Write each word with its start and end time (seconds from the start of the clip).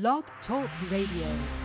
Blog 0.00 0.24
Talk 0.48 0.68
Radio. 0.90 1.63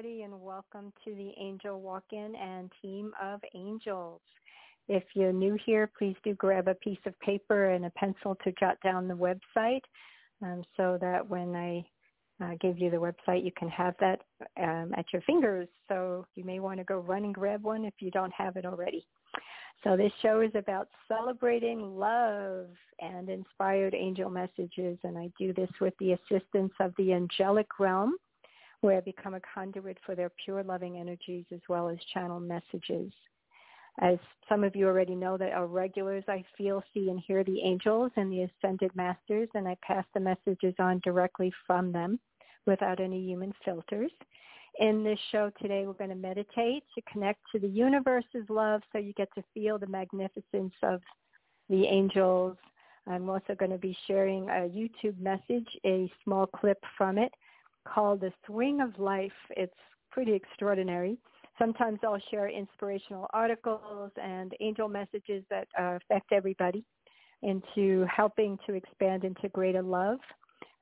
Everybody, 0.00 0.22
and 0.22 0.40
welcome 0.40 0.92
to 1.04 1.14
the 1.14 1.32
Angel 1.38 1.78
Walk-In 1.78 2.34
and 2.34 2.72
Team 2.80 3.12
of 3.22 3.40
Angels. 3.54 4.22
If 4.88 5.02
you're 5.14 5.32
new 5.32 5.58
here, 5.66 5.90
please 5.98 6.16
do 6.24 6.32
grab 6.34 6.68
a 6.68 6.74
piece 6.74 7.00
of 7.04 7.18
paper 7.20 7.70
and 7.72 7.84
a 7.84 7.90
pencil 7.90 8.34
to 8.42 8.52
jot 8.58 8.78
down 8.82 9.08
the 9.08 9.14
website 9.14 9.82
um, 10.42 10.62
so 10.74 10.96
that 11.02 11.28
when 11.28 11.54
I 11.54 11.84
uh, 12.42 12.54
give 12.62 12.78
you 12.78 12.88
the 12.88 12.96
website, 12.96 13.44
you 13.44 13.50
can 13.58 13.68
have 13.68 13.94
that 14.00 14.20
um, 14.58 14.94
at 14.96 15.04
your 15.12 15.20
fingers. 15.22 15.68
So 15.88 16.24
you 16.34 16.44
may 16.44 16.60
want 16.60 16.78
to 16.78 16.84
go 16.84 17.00
run 17.00 17.24
and 17.24 17.34
grab 17.34 17.62
one 17.62 17.84
if 17.84 17.94
you 18.00 18.10
don't 18.10 18.32
have 18.32 18.56
it 18.56 18.64
already. 18.64 19.06
So 19.84 19.98
this 19.98 20.12
show 20.22 20.40
is 20.40 20.52
about 20.54 20.88
celebrating 21.08 21.98
love 21.98 22.68
and 23.00 23.28
inspired 23.28 23.94
angel 23.94 24.30
messages, 24.30 24.98
and 25.04 25.18
I 25.18 25.30
do 25.38 25.52
this 25.52 25.70
with 25.78 25.92
the 26.00 26.12
assistance 26.12 26.72
of 26.80 26.94
the 26.96 27.12
angelic 27.12 27.78
realm 27.78 28.14
where 28.80 28.96
I 28.96 29.00
become 29.00 29.34
a 29.34 29.40
conduit 29.54 29.98
for 30.04 30.14
their 30.14 30.30
pure 30.44 30.62
loving 30.62 30.98
energies 30.98 31.44
as 31.52 31.60
well 31.68 31.88
as 31.88 31.98
channel 32.12 32.40
messages. 32.40 33.12
As 34.00 34.18
some 34.48 34.64
of 34.64 34.74
you 34.74 34.86
already 34.86 35.14
know 35.14 35.36
that 35.36 35.52
our 35.52 35.66
regulars, 35.66 36.24
I 36.28 36.44
feel, 36.56 36.82
see 36.94 37.10
and 37.10 37.20
hear 37.26 37.44
the 37.44 37.60
angels 37.60 38.12
and 38.16 38.32
the 38.32 38.42
ascended 38.42 38.94
masters, 38.94 39.48
and 39.54 39.68
I 39.68 39.76
pass 39.82 40.04
the 40.14 40.20
messages 40.20 40.74
on 40.78 41.00
directly 41.00 41.52
from 41.66 41.92
them 41.92 42.18
without 42.66 43.00
any 43.00 43.20
human 43.20 43.52
filters. 43.64 44.12
In 44.78 45.04
this 45.04 45.18
show 45.32 45.50
today, 45.60 45.86
we're 45.86 45.92
going 45.92 46.10
to 46.10 46.16
meditate 46.16 46.84
to 46.94 47.02
connect 47.12 47.40
to 47.52 47.58
the 47.58 47.68
universe's 47.68 48.48
love 48.48 48.80
so 48.92 48.98
you 48.98 49.12
get 49.14 49.28
to 49.34 49.44
feel 49.52 49.78
the 49.78 49.86
magnificence 49.88 50.74
of 50.82 51.02
the 51.68 51.84
angels. 51.84 52.56
I'm 53.06 53.28
also 53.28 53.54
going 53.58 53.72
to 53.72 53.78
be 53.78 53.96
sharing 54.06 54.48
a 54.48 54.70
YouTube 54.70 55.18
message, 55.20 55.68
a 55.84 56.10
small 56.24 56.46
clip 56.46 56.78
from 56.96 57.18
it 57.18 57.32
called 57.86 58.20
The 58.20 58.32
Swing 58.46 58.80
of 58.80 58.98
Life. 58.98 59.32
It's 59.50 59.72
pretty 60.10 60.32
extraordinary. 60.32 61.18
Sometimes 61.58 61.98
I'll 62.02 62.20
share 62.30 62.48
inspirational 62.48 63.26
articles 63.32 64.10
and 64.22 64.54
angel 64.60 64.88
messages 64.88 65.44
that 65.50 65.68
uh, 65.78 65.98
affect 66.02 66.32
everybody 66.32 66.84
into 67.42 68.06
helping 68.14 68.58
to 68.66 68.74
expand 68.74 69.24
into 69.24 69.48
greater 69.50 69.82
love. 69.82 70.18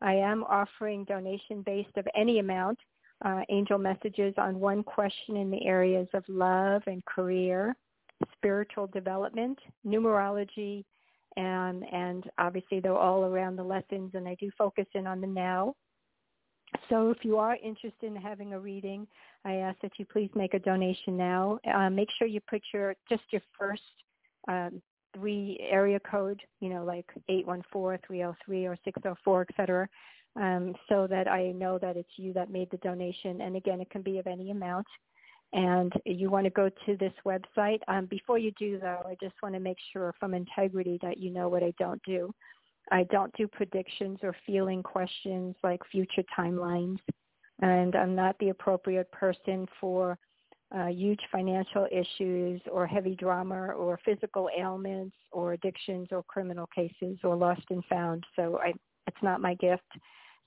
I 0.00 0.14
am 0.14 0.44
offering 0.44 1.04
donation-based 1.04 1.96
of 1.96 2.06
any 2.16 2.38
amount 2.38 2.78
uh, 3.24 3.42
angel 3.48 3.78
messages 3.78 4.34
on 4.38 4.60
one 4.60 4.82
question 4.84 5.36
in 5.36 5.50
the 5.50 5.66
areas 5.66 6.06
of 6.14 6.22
love 6.28 6.82
and 6.86 7.04
career, 7.04 7.74
spiritual 8.36 8.86
development, 8.86 9.58
numerology, 9.84 10.84
and, 11.36 11.84
and 11.92 12.24
obviously 12.38 12.80
they're 12.80 12.96
all 12.96 13.24
around 13.24 13.56
the 13.56 13.62
lessons 13.62 14.12
and 14.14 14.26
I 14.28 14.36
do 14.40 14.50
focus 14.56 14.86
in 14.94 15.06
on 15.06 15.20
the 15.20 15.26
now 15.26 15.74
so 16.88 17.10
if 17.10 17.24
you 17.24 17.38
are 17.38 17.56
interested 17.56 18.04
in 18.06 18.16
having 18.16 18.52
a 18.52 18.60
reading, 18.60 19.06
I 19.44 19.54
ask 19.54 19.78
that 19.80 19.92
you 19.98 20.04
please 20.04 20.30
make 20.34 20.54
a 20.54 20.58
donation 20.58 21.16
now. 21.16 21.58
Uh, 21.72 21.90
make 21.90 22.08
sure 22.18 22.26
you 22.26 22.40
put 22.48 22.62
your 22.72 22.94
just 23.08 23.22
your 23.30 23.42
first 23.58 23.82
um, 24.48 24.82
three 25.14 25.58
area 25.70 26.00
code, 26.00 26.40
you 26.60 26.68
know, 26.68 26.84
like 26.84 27.06
814, 27.28 27.98
303, 28.06 28.66
or 28.66 28.78
604, 28.84 29.46
et 29.48 29.54
cetera, 29.56 29.88
um, 30.36 30.74
so 30.88 31.06
that 31.06 31.28
I 31.28 31.52
know 31.52 31.78
that 31.78 31.96
it's 31.96 32.08
you 32.16 32.32
that 32.34 32.50
made 32.50 32.70
the 32.70 32.76
donation. 32.78 33.40
And 33.40 33.56
again, 33.56 33.80
it 33.80 33.90
can 33.90 34.02
be 34.02 34.18
of 34.18 34.26
any 34.26 34.50
amount. 34.50 34.86
And 35.54 35.92
you 36.04 36.28
want 36.28 36.44
to 36.44 36.50
go 36.50 36.68
to 36.68 36.96
this 36.98 37.12
website. 37.24 37.80
Um, 37.88 38.04
before 38.04 38.38
you 38.38 38.52
do, 38.58 38.78
though, 38.78 39.02
I 39.06 39.16
just 39.20 39.34
want 39.42 39.54
to 39.54 39.60
make 39.60 39.78
sure 39.92 40.14
from 40.20 40.34
integrity 40.34 40.98
that 41.00 41.16
you 41.16 41.30
know 41.30 41.48
what 41.48 41.62
I 41.62 41.72
don't 41.78 42.02
do. 42.02 42.34
I 42.90 43.04
don't 43.04 43.34
do 43.36 43.46
predictions 43.46 44.18
or 44.22 44.34
feeling 44.46 44.82
questions 44.82 45.54
like 45.62 45.80
future 45.90 46.24
timelines. 46.36 46.98
And 47.60 47.94
I'm 47.96 48.14
not 48.14 48.36
the 48.38 48.50
appropriate 48.50 49.10
person 49.10 49.66
for 49.80 50.18
uh, 50.74 50.86
huge 50.86 51.20
financial 51.32 51.86
issues 51.90 52.60
or 52.70 52.86
heavy 52.86 53.16
drama 53.16 53.68
or 53.68 53.98
physical 54.04 54.48
ailments 54.56 55.16
or 55.32 55.54
addictions 55.54 56.08
or 56.10 56.22
criminal 56.22 56.68
cases 56.74 57.18
or 57.24 57.36
lost 57.36 57.62
and 57.70 57.84
found. 57.86 58.24
So 58.36 58.58
I, 58.62 58.72
it's 59.06 59.22
not 59.22 59.40
my 59.40 59.54
gift. 59.54 59.90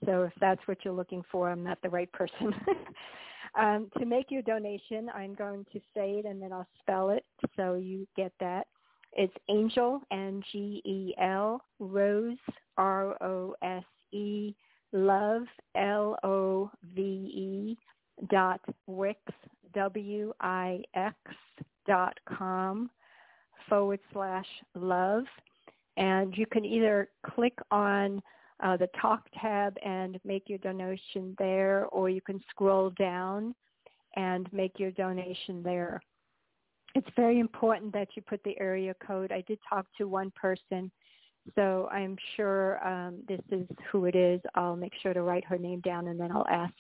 So 0.05 0.23
if 0.23 0.33
that's 0.39 0.61
what 0.67 0.79
you're 0.83 0.93
looking 0.93 1.23
for, 1.31 1.49
I'm 1.49 1.63
not 1.63 1.79
the 1.81 1.89
right 1.89 2.11
person. 2.11 2.53
Um, 3.59 3.89
to 3.99 4.05
make 4.05 4.31
your 4.31 4.41
donation, 4.41 5.09
I'm 5.13 5.33
going 5.33 5.65
to 5.73 5.79
say 5.93 6.11
it 6.19 6.25
and 6.25 6.41
then 6.41 6.53
I'll 6.53 6.67
spell 6.79 7.09
it 7.09 7.25
so 7.57 7.75
you 7.75 8.07
get 8.15 8.31
that. 8.39 8.67
It's 9.13 9.33
Angel, 9.49 10.01
N-G-E-L, 10.11 11.61
Rose, 11.79 12.37
R-O-S-E, 12.77 14.55
Love, 14.93 15.43
L-O-V-E, 15.75 17.77
dot 18.29 18.61
Wix, 18.87 19.19
W-I-X 19.73 21.15
dot 21.87 22.19
com 22.27 22.89
forward 23.67 23.99
slash 24.13 24.45
love. 24.75 25.23
And 25.97 26.35
you 26.37 26.45
can 26.45 26.65
either 26.65 27.09
click 27.25 27.57
on 27.71 28.21
uh, 28.63 28.77
the 28.77 28.87
talk 29.01 29.25
tab 29.41 29.75
and 29.83 30.19
make 30.23 30.47
your 30.47 30.59
donation 30.59 31.35
there, 31.37 31.87
or 31.87 32.09
you 32.09 32.21
can 32.21 32.39
scroll 32.49 32.91
down 32.91 33.55
and 34.15 34.51
make 34.53 34.77
your 34.77 34.91
donation 34.91 35.63
there. 35.63 36.01
It's 36.95 37.07
very 37.15 37.39
important 37.39 37.93
that 37.93 38.09
you 38.15 38.21
put 38.21 38.43
the 38.43 38.59
area 38.59 38.93
code. 39.05 39.31
I 39.31 39.41
did 39.47 39.59
talk 39.67 39.85
to 39.97 40.07
one 40.07 40.31
person, 40.31 40.91
so 41.55 41.87
I'm 41.91 42.17
sure 42.35 42.85
um, 42.85 43.19
this 43.27 43.39
is 43.51 43.65
who 43.91 44.05
it 44.05 44.15
is. 44.15 44.41
I'll 44.55 44.75
make 44.75 44.93
sure 45.01 45.13
to 45.13 45.21
write 45.21 45.45
her 45.45 45.57
name 45.57 45.79
down 45.81 46.07
and 46.07 46.19
then 46.19 46.31
I'll 46.31 46.47
ask 46.49 46.73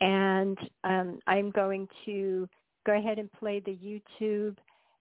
And 0.00 0.58
um, 0.82 1.20
I'm 1.26 1.50
going 1.50 1.86
to 2.06 2.48
go 2.86 2.98
ahead 2.98 3.18
and 3.18 3.30
play 3.32 3.60
the 3.60 3.76
YouTube 3.76 4.56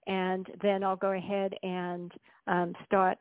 and 0.07 0.47
then 0.61 0.83
I'll 0.83 0.95
go 0.95 1.11
ahead 1.11 1.53
and 1.63 2.11
um, 2.47 2.73
start 2.85 3.17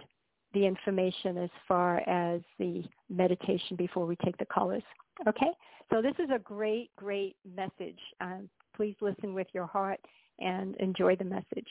the 0.55 0.67
information 0.67 1.39
as 1.39 1.51
far 1.67 1.99
as 2.09 2.41
the 2.59 2.83
meditation 3.11 3.77
before 3.77 4.07
we 4.07 4.17
take 4.17 4.37
the 4.39 4.47
callers. 4.47 4.83
Okay? 5.27 5.51
So 5.91 6.03
this 6.03 6.15
is 6.19 6.31
a 6.35 6.39
great, 6.39 6.91
great 6.97 7.37
message. 7.57 7.99
Um, 8.21 8.49
please 8.77 8.97
listen 9.01 9.35
with 9.35 9.49
your 9.53 9.67
heart 9.67 10.01
and 10.39 10.77
enjoy 10.77 11.17
the 11.17 11.25
message. 11.25 11.69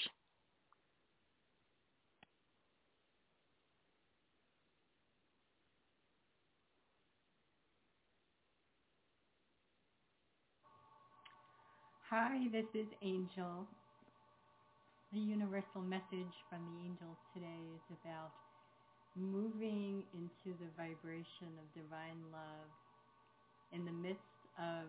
Hi, 12.10 12.48
this 12.54 12.66
is 12.74 12.88
Angel. 13.02 13.68
The 15.12 15.20
universal 15.20 15.82
message 15.82 16.34
from 16.50 16.60
the 16.64 16.86
angels 16.88 17.18
today 17.34 17.62
is 17.76 17.98
about 18.02 18.32
moving 19.18 20.04
into 20.14 20.58
the 20.62 20.70
vibration 20.78 21.52
of 21.58 21.66
divine 21.74 22.22
love 22.32 22.70
in 23.74 23.84
the 23.86 23.92
midst 23.92 24.42
of 24.58 24.86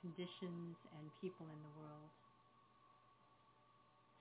conditions 0.00 0.76
and 0.96 1.04
people 1.20 1.46
in 1.48 1.60
the 1.64 1.74
world. 1.80 2.10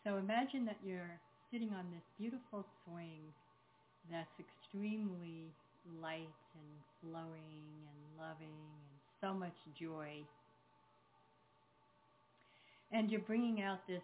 So 0.03 0.17
imagine 0.17 0.65
that 0.65 0.79
you're 0.83 1.19
sitting 1.51 1.69
on 1.75 1.85
this 1.91 2.03
beautiful 2.17 2.65
swing 2.83 3.19
that's 4.11 4.31
extremely 4.39 5.51
light 6.01 6.39
and 6.55 6.71
flowing 7.03 7.67
and 7.83 7.99
loving 8.17 8.47
and 8.47 8.87
so 9.21 9.33
much 9.33 9.55
joy. 9.79 10.23
And 12.91 13.11
you're 13.11 13.21
bringing 13.21 13.61
out 13.61 13.85
this 13.87 14.01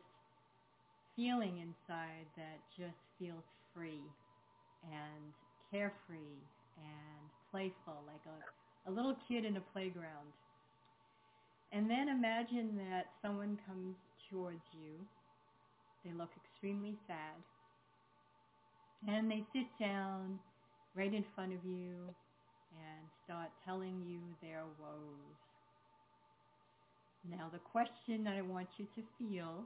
feeling 1.16 1.58
inside 1.64 2.28
that 2.36 2.60
just 2.78 3.00
feels 3.18 3.44
free 3.74 4.04
and 4.92 5.34
carefree 5.72 6.40
and 6.78 7.24
playful, 7.52 8.04
like 8.08 8.24
a, 8.28 8.90
a 8.90 8.92
little 8.92 9.16
kid 9.28 9.46
in 9.46 9.58
a 9.58 9.64
playground. 9.74 10.34
And 11.72 11.90
then 11.90 12.10
imagine 12.10 12.78
that 12.90 13.08
someone 13.22 13.60
comes 13.68 13.96
towards 14.30 14.64
you. 14.74 14.96
They 16.06 16.12
look 16.18 16.30
extremely 16.38 16.96
sad. 17.08 17.36
And 19.08 19.30
they 19.30 19.44
sit 19.54 19.68
down 19.80 20.40
right 20.96 21.14
in 21.14 21.26
front 21.36 21.54
of 21.54 21.60
you 21.66 22.10
and 22.74 23.06
start 23.26 23.50
telling 23.66 24.02
you 24.08 24.20
their 24.42 24.64
woes. 24.80 25.38
Now 27.30 27.50
the 27.52 27.60
question 27.60 28.24
that 28.24 28.36
I 28.36 28.42
want 28.42 28.68
you 28.78 28.86
to 28.96 29.02
feel 29.18 29.66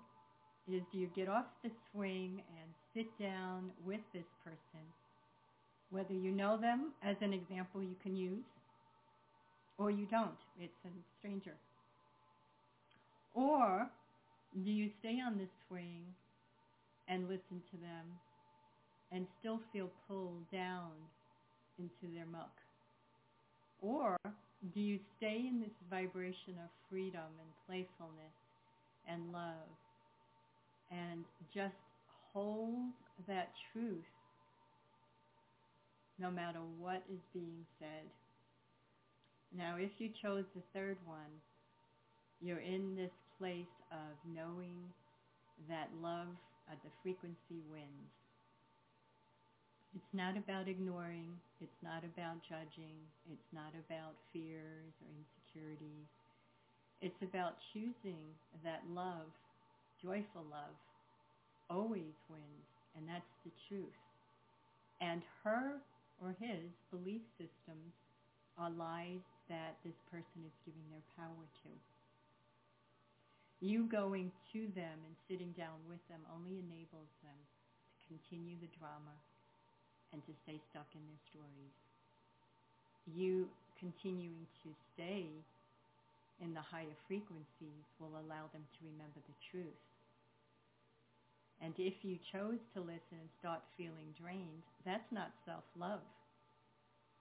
is 0.68 0.82
do 0.92 0.98
you 1.00 1.10
get 1.16 1.28
off 1.28 1.46
the 1.64 1.72
swing 1.92 2.42
and 2.58 2.70
sit 2.94 3.08
down 3.20 3.72
with 3.86 4.02
this 4.14 4.28
person, 4.44 4.86
whether 5.92 6.14
you 6.14 6.32
know 6.32 6.58
them 6.58 6.92
as 7.04 7.16
an 7.22 7.34
example 7.34 7.82
you 7.82 7.96
can 8.04 8.16
use, 8.16 8.46
or 9.78 9.90
you 9.90 10.06
don't, 10.06 10.38
it's 10.60 10.74
a 10.86 10.90
stranger. 11.20 11.54
Or 13.34 13.90
do 14.64 14.72
you 14.72 14.90
stay 15.00 15.20
on 15.26 15.38
this 15.38 15.50
swing 15.68 16.02
and 17.08 17.24
listen 17.24 17.62
to 17.72 17.78
them 17.78 18.06
and 19.12 19.26
still 19.40 19.60
feel 19.72 19.90
pulled 20.08 20.50
down 20.52 20.92
into 21.80 22.14
their 22.14 22.26
muck? 22.26 22.52
Or 23.82 24.18
do 24.74 24.80
you 24.80 25.00
stay 25.18 25.46
in 25.48 25.62
this 25.62 25.76
vibration 25.90 26.60
of 26.62 26.70
freedom 26.90 27.32
and 27.40 27.50
playfulness 27.66 28.36
and 29.08 29.32
love 29.32 29.70
and 30.92 31.24
just 31.54 31.74
hold 32.34 32.92
that 33.28 33.50
truth 33.72 34.04
no 36.20 36.30
matter 36.30 36.60
what 36.78 37.04
is 37.12 37.22
being 37.34 37.66
said. 37.80 38.12
Now, 39.56 39.78
if 39.80 39.92
you 39.98 40.10
chose 40.22 40.46
the 40.54 40.62
third 40.74 40.98
one, 41.06 41.42
you're 42.42 42.60
in 42.60 42.96
this 42.96 43.12
place 43.40 43.74
of 43.92 44.16
knowing 44.36 44.78
that 45.68 45.90
love 46.02 46.28
at 46.72 46.82
the 46.84 46.92
frequency 47.02 47.64
wins. 47.72 48.12
It's 49.96 50.14
not 50.14 50.38
about 50.38 50.68
ignoring. 50.68 51.40
It's 51.62 51.82
not 51.82 52.04
about 52.04 52.44
judging. 52.48 53.00
It's 53.32 53.50
not 53.52 53.74
about 53.74 54.14
fears 54.32 54.94
or 55.02 55.10
insecurities. 55.10 56.08
It's 57.02 57.22
about 57.24 57.58
choosing 57.74 58.22
that 58.64 58.84
love, 58.94 59.32
joyful 60.04 60.46
love, 60.52 60.76
always 61.70 62.14
wins. 62.30 62.68
And 62.96 63.08
that's 63.08 63.34
the 63.44 63.52
truth. 63.68 63.98
And 65.02 65.22
her 65.44 65.80
or 66.22 66.36
his 66.40 66.70
belief 66.92 67.24
systems 67.40 67.96
are 68.60 68.70
lies 68.70 69.24
that 69.48 69.80
this 69.84 69.96
person 70.12 70.44
is 70.44 70.56
giving 70.68 70.84
their 70.92 71.06
power 71.16 71.46
to. 71.64 71.72
You 73.60 73.88
going 73.88 74.32
to 74.56 74.72
them 74.76 75.00
and 75.04 75.16
sitting 75.28 75.52
down 75.56 75.80
with 75.88 76.00
them 76.08 76.24
only 76.32 76.64
enables 76.64 77.12
them 77.24 77.36
to 77.36 78.00
continue 78.08 78.56
the 78.60 78.72
drama 78.80 79.16
and 80.12 80.24
to 80.26 80.34
stay 80.44 80.60
stuck 80.72 80.88
in 80.96 81.04
their 81.08 81.24
stories. 81.32 81.76
You 83.08 83.48
continuing 83.80 84.48
to 84.64 84.70
stay 84.96 85.28
in 86.40 86.54
the 86.56 86.64
higher 86.64 86.96
frequencies 87.08 87.84
will 88.00 88.16
allow 88.16 88.48
them 88.52 88.64
to 88.64 88.80
remember 88.88 89.20
the 89.28 89.38
truth. 89.52 89.89
And 91.62 91.74
if 91.78 91.94
you 92.04 92.18
chose 92.32 92.60
to 92.74 92.80
listen 92.80 93.20
and 93.20 93.30
start 93.40 93.60
feeling 93.76 94.16
drained, 94.16 94.64
that's 94.86 95.12
not 95.12 95.32
self-love. 95.46 96.00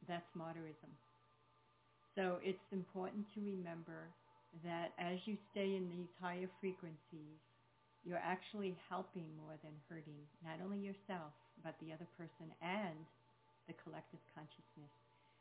That's 0.06 0.30
martyrism. 0.38 0.94
So 2.14 2.38
it's 2.42 2.62
important 2.72 3.26
to 3.34 3.40
remember 3.42 4.10
that 4.64 4.94
as 4.98 5.18
you 5.26 5.36
stay 5.50 5.74
in 5.74 5.90
these 5.90 6.10
higher 6.22 6.48
frequencies, 6.60 7.38
you're 8.06 8.22
actually 8.22 8.78
helping 8.88 9.26
more 9.42 9.58
than 9.62 9.74
hurting 9.90 10.18
not 10.46 10.62
only 10.64 10.78
yourself, 10.78 11.34
but 11.62 11.74
the 11.82 11.92
other 11.92 12.06
person 12.16 12.48
and 12.62 12.98
the 13.66 13.74
collective 13.84 14.22
consciousness. 14.34 14.92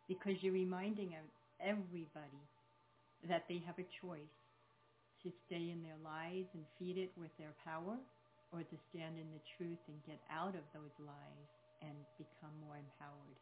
Because 0.10 0.42
you're 0.42 0.58
reminding 0.58 1.14
everybody 1.62 2.44
that 3.30 3.46
they 3.48 3.62
have 3.66 3.78
a 3.78 3.88
choice 4.02 4.38
to 5.24 5.32
stay 5.46 5.70
in 5.70 5.82
their 5.82 5.98
lies 6.04 6.46
and 6.54 6.66
feed 6.78 6.98
it 6.98 7.12
with 7.18 7.32
their 7.38 7.54
power 7.66 7.98
or 8.54 8.60
to 8.60 8.78
stand 8.90 9.18
in 9.18 9.28
the 9.32 9.44
truth 9.58 9.80
and 9.88 9.98
get 10.06 10.20
out 10.32 10.56
of 10.56 10.64
those 10.74 10.94
lies 11.00 11.50
and 11.82 11.96
become 12.18 12.54
more 12.66 12.78
empowered. 12.78 13.40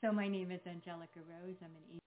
So 0.00 0.12
my 0.12 0.28
name 0.28 0.50
is 0.50 0.60
Angelica 0.66 1.20
Rose. 1.28 1.56
I'm 1.62 1.70
an 1.76 1.98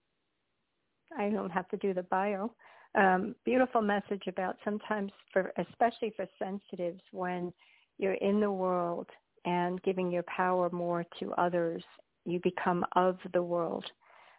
I 1.16 1.30
don't 1.30 1.50
have 1.50 1.68
to 1.70 1.76
do 1.78 1.94
the 1.94 2.02
bio. 2.04 2.52
Um, 2.94 3.34
beautiful 3.44 3.80
message 3.80 4.22
about 4.28 4.56
sometimes 4.64 5.10
for 5.32 5.52
especially 5.58 6.12
for 6.16 6.26
sensitives 6.38 7.00
when 7.12 7.52
you're 7.98 8.14
in 8.14 8.40
the 8.40 8.50
world 8.50 9.08
and 9.44 9.82
giving 9.82 10.10
your 10.10 10.24
power 10.24 10.70
more 10.70 11.04
to 11.18 11.32
others, 11.32 11.82
you 12.24 12.40
become 12.42 12.84
of 12.94 13.18
the 13.32 13.42
world 13.42 13.84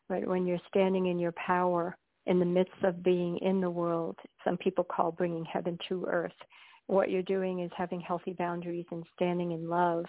right? 0.10 0.28
When 0.28 0.46
you're 0.46 0.60
standing 0.68 1.06
in 1.06 1.20
your 1.20 1.34
power 1.34 1.96
in 2.26 2.40
the 2.40 2.46
midst 2.46 2.84
of 2.84 3.04
being 3.04 3.38
in 3.38 3.62
the 3.62 3.70
world, 3.70 4.18
some 4.44 4.58
people 4.58 4.84
call 4.84 5.12
bringing 5.12 5.46
heaven 5.46 5.78
to 5.88 6.06
earth. 6.10 6.32
What 6.90 7.12
you're 7.12 7.22
doing 7.22 7.60
is 7.60 7.70
having 7.78 8.02
healthy 8.02 8.34
boundaries 8.34 8.88
and 8.90 9.06
standing 9.14 9.52
in 9.52 9.70
love 9.70 10.06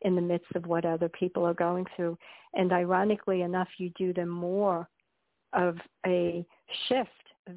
in 0.00 0.16
the 0.16 0.20
midst 0.20 0.50
of 0.56 0.66
what 0.66 0.84
other 0.84 1.08
people 1.08 1.44
are 1.44 1.54
going 1.54 1.86
through. 1.94 2.18
And 2.54 2.72
ironically 2.72 3.42
enough, 3.42 3.68
you 3.78 3.92
do 3.96 4.12
them 4.12 4.30
more 4.30 4.88
of 5.52 5.76
a 6.04 6.44
shift 6.88 7.08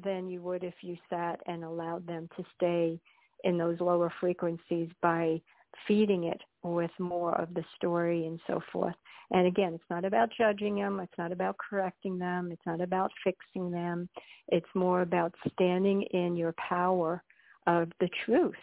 than 0.04 0.28
you 0.28 0.42
would 0.42 0.62
if 0.62 0.74
you 0.80 0.96
sat 1.10 1.40
and 1.48 1.64
allowed 1.64 2.06
them 2.06 2.28
to 2.36 2.44
stay 2.54 3.00
in 3.42 3.58
those 3.58 3.80
lower 3.80 4.12
frequencies 4.20 4.90
by 5.02 5.42
feeding 5.88 6.24
it 6.24 6.40
with 6.62 6.92
more 7.00 7.34
of 7.34 7.52
the 7.54 7.64
story 7.74 8.26
and 8.28 8.38
so 8.46 8.60
forth. 8.72 8.94
And 9.32 9.48
again, 9.48 9.74
it's 9.74 9.90
not 9.90 10.04
about 10.04 10.30
judging 10.38 10.76
them. 10.76 11.00
It's 11.00 11.18
not 11.18 11.32
about 11.32 11.56
correcting 11.58 12.16
them. 12.16 12.52
It's 12.52 12.64
not 12.64 12.80
about 12.80 13.10
fixing 13.24 13.72
them. 13.72 14.08
It's 14.46 14.70
more 14.76 15.02
about 15.02 15.34
standing 15.52 16.02
in 16.12 16.36
your 16.36 16.54
power 16.68 17.24
of 17.68 17.88
the 18.00 18.08
truth 18.24 18.54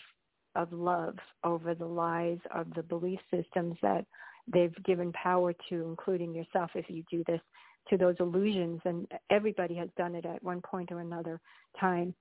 of 0.55 0.73
love 0.73 1.15
over 1.43 1.75
the 1.75 1.85
lies 1.85 2.39
of 2.53 2.65
the 2.75 2.83
belief 2.83 3.19
systems 3.31 3.75
that 3.81 4.05
they've 4.51 4.75
given 4.83 5.11
power 5.13 5.53
to, 5.69 5.85
including 5.87 6.33
yourself 6.33 6.71
if 6.75 6.89
you 6.89 7.03
do 7.09 7.23
this, 7.27 7.41
to 7.89 7.97
those 7.97 8.15
illusions. 8.19 8.81
And 8.83 9.07
everybody 9.29 9.75
has 9.75 9.89
done 9.95 10.15
it 10.15 10.25
at 10.25 10.43
one 10.43 10.61
point 10.61 10.91
or 10.91 10.99
another 11.01 11.39
time, 11.79 12.13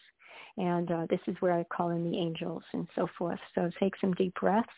and 0.57 0.91
uh, 0.91 1.05
this 1.09 1.21
is 1.27 1.35
where 1.39 1.53
I 1.53 1.63
call 1.63 1.91
in 1.91 2.09
the 2.09 2.17
angels 2.17 2.63
and 2.73 2.88
so 2.95 3.07
forth. 3.17 3.39
So 3.55 3.69
take 3.79 3.93
some 4.01 4.13
deep 4.13 4.33
breaths 4.35 4.69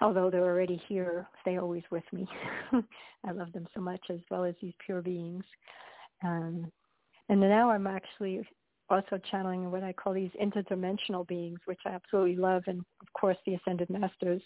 although 0.00 0.30
they're 0.30 0.44
already 0.44 0.80
here, 0.88 1.28
stay 1.42 1.58
always 1.58 1.82
with 1.90 2.04
me. 2.12 2.28
I 2.72 3.32
love 3.32 3.52
them 3.52 3.66
so 3.74 3.80
much 3.80 4.04
as 4.10 4.20
well 4.30 4.44
as 4.44 4.54
these 4.60 4.74
pure 4.84 5.02
beings. 5.02 5.44
Um, 6.24 6.70
and 7.28 7.40
now 7.40 7.70
I'm 7.70 7.86
actually 7.86 8.46
also 8.88 9.20
channeling 9.30 9.70
what 9.70 9.82
I 9.82 9.92
call 9.92 10.12
these 10.12 10.30
interdimensional 10.40 11.26
beings, 11.26 11.58
which 11.64 11.80
I 11.86 11.90
absolutely 11.90 12.36
love, 12.36 12.62
and 12.66 12.80
of 13.00 13.12
course 13.18 13.36
the 13.44 13.54
Ascended 13.54 13.90
Masters. 13.90 14.42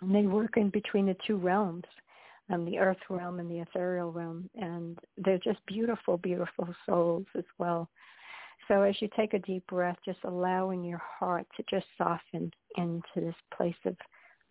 And 0.00 0.14
they 0.14 0.22
work 0.22 0.56
in 0.56 0.70
between 0.70 1.06
the 1.06 1.16
two 1.26 1.36
realms, 1.36 1.84
um, 2.50 2.64
the 2.64 2.78
earth 2.78 2.98
realm 3.08 3.40
and 3.40 3.50
the 3.50 3.60
ethereal 3.60 4.12
realm, 4.12 4.48
and 4.54 4.98
they're 5.18 5.38
just 5.38 5.64
beautiful, 5.66 6.18
beautiful 6.18 6.74
souls 6.86 7.26
as 7.36 7.44
well. 7.58 7.88
So 8.68 8.82
as 8.82 8.94
you 9.00 9.08
take 9.16 9.34
a 9.34 9.38
deep 9.40 9.66
breath, 9.66 9.96
just 10.04 10.20
allowing 10.24 10.84
your 10.84 11.02
heart 11.18 11.46
to 11.56 11.64
just 11.68 11.86
soften 11.98 12.50
into 12.76 13.02
this 13.16 13.34
place 13.54 13.74
of 13.84 13.96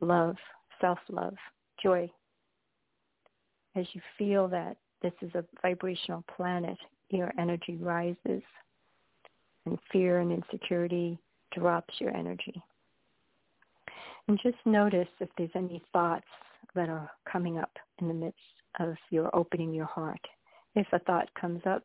love, 0.01 0.35
self-love, 0.79 1.35
joy. 1.81 2.09
As 3.75 3.85
you 3.93 4.01
feel 4.17 4.47
that 4.49 4.77
this 5.01 5.13
is 5.21 5.31
a 5.33 5.43
vibrational 5.61 6.23
planet, 6.35 6.77
your 7.09 7.33
energy 7.39 7.77
rises 7.77 8.43
and 9.65 9.77
fear 9.91 10.19
and 10.19 10.31
insecurity 10.31 11.17
drops 11.51 11.93
your 11.99 12.15
energy. 12.15 12.61
And 14.27 14.39
just 14.41 14.57
notice 14.65 15.07
if 15.19 15.29
there's 15.37 15.49
any 15.55 15.81
thoughts 15.91 16.25
that 16.75 16.89
are 16.89 17.11
coming 17.31 17.57
up 17.57 17.71
in 17.99 18.07
the 18.07 18.13
midst 18.13 18.39
of 18.79 18.95
your 19.09 19.33
opening 19.35 19.73
your 19.73 19.85
heart. 19.85 20.21
If 20.75 20.87
a 20.91 20.99
thought 20.99 21.29
comes 21.39 21.61
up, 21.65 21.83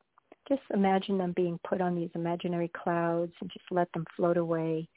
just 0.49 0.63
imagine 0.73 1.19
them 1.19 1.33
being 1.37 1.59
put 1.69 1.81
on 1.81 1.95
these 1.95 2.11
imaginary 2.15 2.69
clouds 2.69 3.33
and 3.41 3.51
just 3.51 3.67
let 3.71 3.93
them 3.93 4.07
float 4.17 4.39
away 4.39 4.89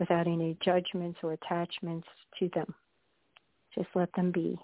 without 0.00 0.26
any 0.26 0.56
judgments 0.64 1.20
or 1.22 1.34
attachments 1.34 2.08
to 2.38 2.48
them. 2.54 2.74
Just 3.74 3.88
let 3.94 4.12
them 4.14 4.32
be. 4.32 4.58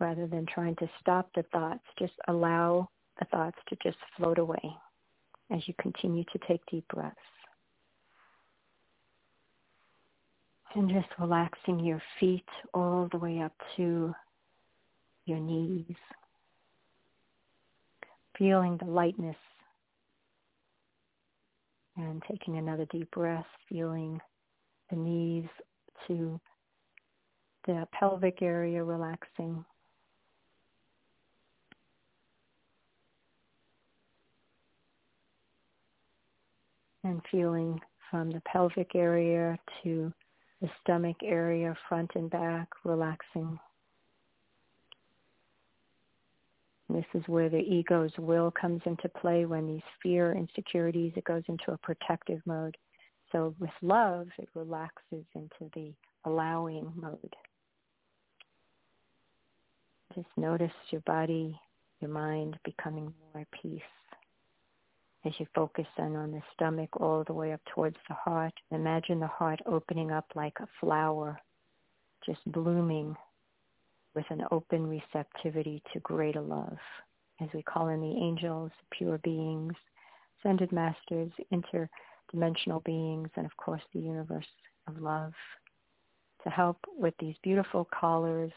rather 0.00 0.26
than 0.26 0.46
trying 0.46 0.76
to 0.76 0.88
stop 1.00 1.28
the 1.34 1.42
thoughts. 1.52 1.82
Just 1.98 2.12
allow 2.28 2.88
the 3.18 3.24
thoughts 3.26 3.58
to 3.68 3.76
just 3.82 3.98
float 4.16 4.38
away 4.38 4.76
as 5.50 5.66
you 5.66 5.74
continue 5.80 6.24
to 6.32 6.38
take 6.46 6.60
deep 6.70 6.86
breaths. 6.88 7.16
And 10.74 10.90
just 10.90 11.08
relaxing 11.18 11.80
your 11.80 12.02
feet 12.20 12.48
all 12.74 13.08
the 13.10 13.18
way 13.18 13.40
up 13.40 13.54
to 13.76 14.14
your 15.24 15.38
knees. 15.38 15.96
Feeling 18.38 18.76
the 18.78 18.90
lightness 18.90 19.36
and 21.96 22.22
taking 22.30 22.56
another 22.56 22.86
deep 22.92 23.10
breath, 23.10 23.46
feeling 23.68 24.20
the 24.90 24.96
knees 24.96 25.48
to 26.06 26.40
the 27.66 27.86
pelvic 27.98 28.40
area 28.42 28.82
relaxing. 28.84 29.64
And 37.08 37.22
feeling 37.30 37.80
from 38.10 38.30
the 38.30 38.42
pelvic 38.42 38.94
area 38.94 39.58
to 39.82 40.12
the 40.60 40.68
stomach 40.82 41.16
area, 41.22 41.74
front 41.88 42.10
and 42.16 42.28
back, 42.28 42.68
relaxing. 42.84 43.58
This 46.90 47.06
is 47.14 47.22
where 47.26 47.48
the 47.48 47.60
ego's 47.60 48.10
will 48.18 48.50
comes 48.50 48.82
into 48.84 49.08
play 49.08 49.46
when 49.46 49.66
these 49.66 49.80
fear, 50.02 50.34
insecurities, 50.34 51.14
it 51.16 51.24
goes 51.24 51.44
into 51.48 51.72
a 51.72 51.78
protective 51.78 52.42
mode. 52.44 52.76
So 53.32 53.54
with 53.58 53.70
love, 53.80 54.28
it 54.38 54.50
relaxes 54.54 55.24
into 55.34 55.70
the 55.74 55.94
allowing 56.26 56.92
mode. 56.94 57.36
Just 60.14 60.28
notice 60.36 60.72
your 60.90 61.00
body, 61.06 61.58
your 62.00 62.10
mind 62.10 62.58
becoming 62.64 63.14
more 63.32 63.40
at 63.40 63.50
peace 63.62 63.80
as 65.28 65.34
you 65.38 65.46
focus 65.54 65.86
in 65.98 66.16
on 66.16 66.32
the 66.32 66.40
stomach 66.54 66.88
all 66.94 67.22
the 67.26 67.32
way 67.34 67.52
up 67.52 67.60
towards 67.74 67.96
the 68.08 68.14
heart. 68.14 68.54
Imagine 68.70 69.20
the 69.20 69.26
heart 69.26 69.60
opening 69.66 70.10
up 70.10 70.24
like 70.34 70.56
a 70.60 70.68
flower, 70.80 71.38
just 72.24 72.40
blooming 72.46 73.14
with 74.14 74.24
an 74.30 74.42
open 74.50 74.86
receptivity 74.88 75.82
to 75.92 76.00
greater 76.00 76.40
love. 76.40 76.78
As 77.42 77.48
we 77.52 77.62
call 77.62 77.88
in 77.88 78.00
the 78.00 78.16
angels, 78.16 78.70
pure 78.90 79.18
beings, 79.18 79.74
ascended 80.40 80.72
masters, 80.72 81.30
interdimensional 81.52 82.82
beings, 82.84 83.28
and 83.36 83.44
of 83.44 83.54
course 83.58 83.82
the 83.92 84.00
universe 84.00 84.46
of 84.86 84.98
love 84.98 85.34
to 86.42 86.48
help 86.48 86.78
with 86.96 87.12
these 87.20 87.36
beautiful 87.42 87.86
callers 87.92 88.52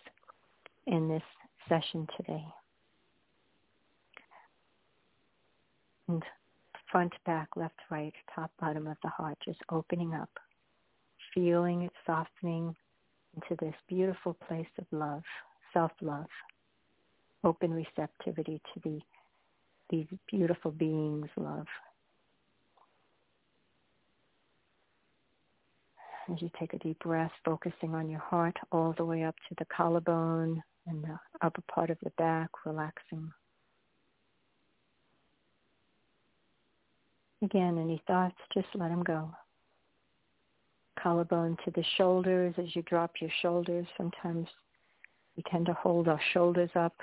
in 0.88 1.10
this 1.10 1.24
session 1.68 2.08
today. 2.18 2.46
And 6.08 6.24
front, 6.92 7.14
back, 7.26 7.48
left, 7.56 7.80
right, 7.90 8.14
top, 8.36 8.52
bottom 8.60 8.88
of 8.88 8.98
the 9.04 9.10
heart, 9.10 9.38
just 9.44 9.60
opening 9.72 10.14
up, 10.14 10.30
feeling 11.34 11.84
it 11.84 11.92
softening 12.06 12.76
into 13.36 13.56
this 13.64 13.76
beautiful 13.88 14.34
place 14.48 14.68
of 14.78 14.86
love, 14.92 15.24
self-love, 15.74 16.28
open 17.44 17.74
receptivity 17.74 18.62
to 18.74 18.80
the, 18.84 19.00
these 19.90 20.08
beautiful 20.30 20.72
beings' 20.72 21.30
love. 21.38 21.68
As 26.32 26.42
you 26.42 26.50
take 26.60 26.74
a 26.74 26.80
deep 26.80 27.00
breath, 27.00 27.32
focusing 27.44 27.96
on 27.96 28.10
your 28.10 28.20
heart 28.20 28.56
all 28.72 28.94
the 28.98 29.06
way 29.06 29.24
up 29.24 29.36
to 29.50 29.56
the 29.58 29.66
collarbone 29.66 30.62
and 30.88 31.04
the 31.04 31.20
upper 31.42 31.62
part 31.74 31.90
of 31.90 31.98
the 32.04 32.12
back, 32.12 32.50
relaxing. 32.66 33.32
Again, 37.44 37.78
any 37.80 38.02
thoughts, 38.06 38.36
just 38.54 38.68
let 38.76 38.90
them 38.90 39.04
go. 39.04 39.30
Collarbone 41.02 41.58
to 41.66 41.72
the 41.72 41.84
shoulders 41.98 42.54
as 42.58 42.76
you 42.76 42.84
drop 42.84 43.14
your 43.20 43.32
shoulders. 43.42 43.88
Sometimes 43.98 44.48
we 45.36 45.44
tend 45.50 45.66
to 45.66 45.74
hold 45.74 46.08
our 46.08 46.22
shoulders 46.34 46.70
up, 46.76 46.94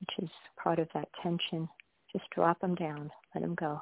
which 0.00 0.24
is 0.24 0.30
part 0.56 0.80
of 0.80 0.88
that 0.94 1.08
tension. 1.22 1.68
Just 2.12 2.28
drop 2.30 2.60
them 2.60 2.74
down. 2.74 3.10
Let 3.34 3.42
them 3.42 3.54
go. 3.54 3.80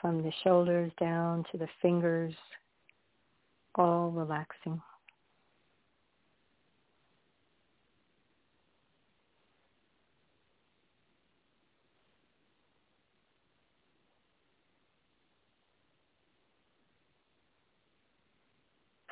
From 0.00 0.22
the 0.22 0.32
shoulders 0.42 0.92
down 0.98 1.44
to 1.52 1.58
the 1.58 1.68
fingers, 1.80 2.34
all 3.76 4.10
relaxing. 4.10 4.80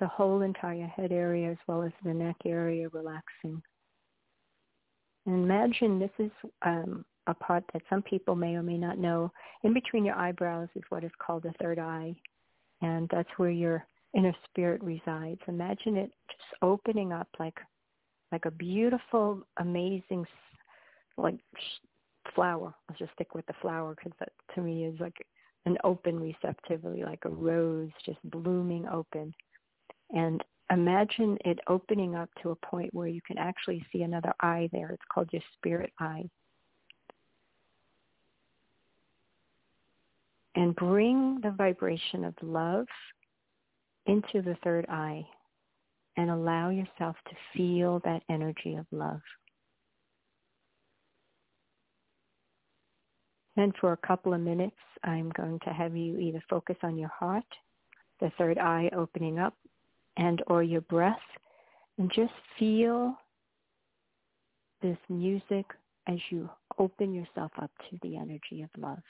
The 0.01 0.07
whole 0.09 0.43
entire 0.43 0.87
head 0.87 1.13
area 1.13 1.51
as 1.51 1.59
well 1.67 1.83
as 1.83 1.93
the 2.05 2.15
neck 2.15 2.37
area 2.45 2.89
relaxing. 2.89 3.63
And 5.27 5.45
imagine 5.45 5.99
this 5.99 6.11
is 6.19 6.31
um, 6.63 7.05
a 7.27 7.35
part 7.35 7.65
that 7.73 7.83
some 7.89 8.03
people 8.03 8.35
may 8.35 8.57
or 8.57 8.63
may 8.63 8.77
not 8.77 8.99
know. 8.99 9.33
In 9.63 9.73
between 9.73 10.05
your 10.05 10.17
eyebrows 10.17 10.69
is 10.75 10.83
what 10.89 11.05
is 11.05 11.11
called 11.25 11.45
the 11.45 11.55
third 11.61 11.79
eye, 11.79 12.15
and 12.83 13.09
that's 13.11 13.31
where 13.37 13.51
your 13.51 13.87
inner 14.15 14.35
spirit 14.45 14.83
resides. 14.83 15.41
Imagine 15.49 15.97
it 15.97 16.11
just 16.29 16.63
opening 16.63 17.13
up 17.13 17.29
like 17.39 17.59
like 18.33 18.47
a 18.47 18.51
beautiful, 18.51 19.47
amazing, 19.59 20.27
like 21.17 21.37
flower. 22.35 22.75
I'll 22.89 22.97
just 22.97 23.13
stick 23.13 23.35
with 23.35 23.47
the 23.47 23.55
flower 23.63 23.95
because 23.95 24.13
that 24.19 24.33
to 24.55 24.61
me 24.61 24.85
is 24.85 24.99
like 24.99 25.17
an 25.67 25.79
open 25.85 26.19
receptivity, 26.19 27.05
like 27.05 27.25
a 27.25 27.29
rose 27.29 27.91
just 28.05 28.19
blooming 28.25 28.87
open. 28.89 29.33
And 30.13 30.43
imagine 30.71 31.39
it 31.45 31.59
opening 31.67 32.15
up 32.15 32.31
to 32.43 32.51
a 32.51 32.57
point 32.57 32.93
where 32.93 33.09
you 33.09 33.21
can 33.27 33.39
actually 33.39 33.85
see 33.93 34.03
another 34.03 34.33
eye 34.41 34.69
there. 34.73 34.91
It's 34.91 35.03
called 35.13 35.29
your 35.33 35.43
spirit 35.57 35.93
eye. 35.99 36.29
And 40.57 40.75
bring 40.77 41.41
the 41.43 41.51
vibration 41.51 42.25
of 42.25 42.35
love 42.41 42.87
into 44.07 44.43
the 44.43 44.57
third 44.63 44.87
eye 44.89 45.27
and 46.17 46.31
allow 46.31 46.71
yourself 46.71 47.17
to 47.29 47.35
feel 47.57 48.01
that 48.05 48.23
energy 48.31 48.77
of 48.77 48.87
love. 48.93 49.21
And 53.57 53.75
for 53.81 53.93
a 53.93 54.07
couple 54.07 54.35
of 54.35 54.41
minutes, 54.41 54.77
I'm 55.05 55.31
going 55.31 55.61
to 55.61 55.71
have 55.71 55.97
you 55.97 56.19
either 56.19 56.43
focus 56.51 56.77
on 56.83 56.97
your 56.97 57.11
heart, 57.11 57.45
the 58.21 58.31
third 58.37 58.59
eye 58.59 58.91
opening 58.97 59.39
up, 59.39 59.55
and 60.17 60.43
or 60.47 60.63
your 60.63 60.81
breath 60.83 61.17
and 61.99 62.11
just 62.15 62.33
feel 62.59 63.15
this 64.83 64.99
music 65.09 65.67
as 66.07 66.19
you 66.31 66.49
open 66.79 67.15
yourself 67.15 67.53
up 67.61 67.71
to 67.91 67.99
the 68.03 68.17
energy 68.17 68.63
of 68.63 68.71
love. 68.77 69.03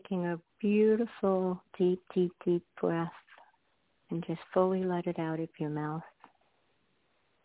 Taking 0.00 0.26
a 0.26 0.38
beautiful, 0.60 1.62
deep, 1.78 2.00
deep, 2.14 2.32
deep 2.44 2.64
breath 2.80 3.10
and 4.10 4.24
just 4.26 4.40
fully 4.52 4.84
let 4.84 5.06
it 5.06 5.18
out 5.18 5.40
of 5.40 5.48
your 5.58 5.70
mouth 5.70 6.02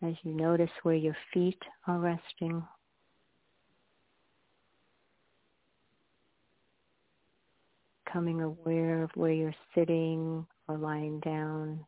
as 0.02 0.14
you 0.22 0.32
notice 0.32 0.70
where 0.82 0.94
your 0.94 1.16
feet 1.32 1.60
are 1.86 1.98
resting. 1.98 2.62
Becoming 8.04 8.42
aware 8.42 9.02
of 9.02 9.10
where 9.14 9.32
you're 9.32 9.54
sitting 9.74 10.46
or 10.68 10.76
lying 10.76 11.20
down. 11.20 11.84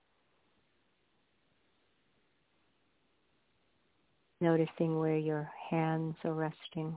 Noticing 4.40 4.98
where 4.98 5.16
your 5.16 5.50
hands 5.70 6.14
are 6.24 6.34
resting. 6.34 6.96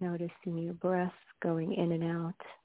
Noticing 0.00 0.58
your 0.58 0.74
breath 0.74 1.12
going 1.42 1.74
in 1.74 1.92
and 1.92 2.04
out. 2.04 2.63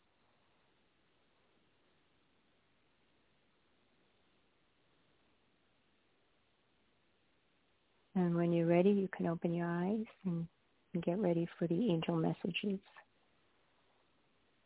And 8.19 8.35
when 8.35 8.51
you're 8.51 8.67
ready, 8.67 8.89
you 8.89 9.07
can 9.15 9.27
open 9.27 9.53
your 9.53 9.67
eyes 9.67 10.05
and, 10.25 10.45
get 11.03 11.19
ready 11.19 11.47
for 11.59 11.67
the 11.67 11.91
angel 11.91 12.15
messages. 12.15 12.79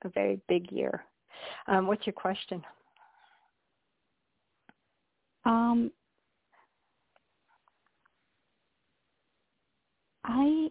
A 0.04 0.10
very 0.10 0.42
big 0.50 0.70
year. 0.72 1.06
Um, 1.68 1.88
what's 1.88 2.06
your 2.06 2.14
question? 2.14 2.62
Um, 5.46 5.92
I 10.24 10.70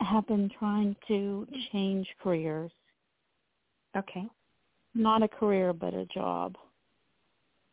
have 0.00 0.26
been 0.26 0.50
trying 0.58 0.96
to 1.08 1.46
change 1.72 2.06
careers. 2.22 2.70
Okay. 3.96 4.24
Not 4.94 5.22
a 5.22 5.28
career, 5.28 5.72
but 5.72 5.94
a 5.94 6.06
job. 6.06 6.56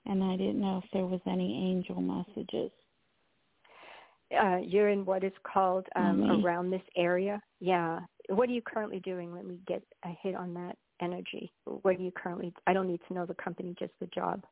And 0.05 0.23
I 0.23 0.35
didn't 0.35 0.61
know 0.61 0.81
if 0.83 0.89
there 0.91 1.05
was 1.05 1.21
any 1.25 1.71
angel 1.71 2.01
messages. 2.01 2.71
Uh, 4.35 4.57
you're 4.57 4.89
in 4.89 5.05
what 5.05 5.23
is 5.23 5.31
called 5.43 5.85
um, 5.95 6.21
mm-hmm. 6.21 6.45
around 6.45 6.69
this 6.69 6.81
area. 6.97 7.41
Yeah. 7.59 7.99
What 8.29 8.49
are 8.49 8.53
you 8.53 8.61
currently 8.61 8.99
doing? 8.99 9.33
Let 9.33 9.45
me 9.45 9.59
get 9.67 9.83
a 10.03 10.09
hit 10.21 10.35
on 10.35 10.53
that 10.55 10.77
energy. 11.01 11.51
What 11.65 11.95
are 11.95 12.01
you 12.01 12.11
currently? 12.11 12.53
I 12.67 12.73
don't 12.73 12.87
need 12.87 13.01
to 13.07 13.13
know 13.13 13.25
the 13.25 13.35
company, 13.35 13.75
just 13.79 13.93
the 13.99 14.07
job. 14.07 14.43